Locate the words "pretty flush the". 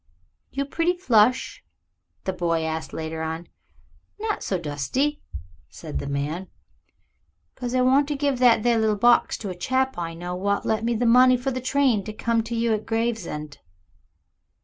0.65-2.33